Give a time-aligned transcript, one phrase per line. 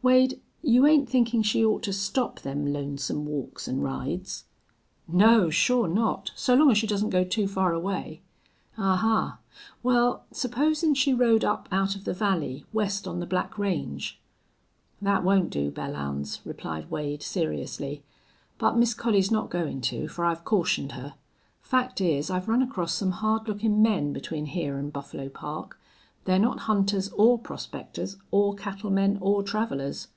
[0.00, 4.44] Wade, you ain't thinkin' she ought to stop them lonesome walks an' rides?"
[5.08, 8.22] "No, sure not, so long as she doesn't go too far away."
[8.78, 9.38] "Ahuh!
[9.82, 14.18] Wal, supposin' she rode up out of the valley, west on the Black Range?"
[15.02, 18.04] "That won't do, Belllounds," replied Wade, seriously.
[18.56, 21.14] "But Miss Collie's not goin' to, for I've cautioned her.
[21.60, 25.74] Fact is I've run across some hard lookin' men between here an' Buffalo Park.
[26.24, 30.08] They're not hunters or prospectors or cattlemen or travelers."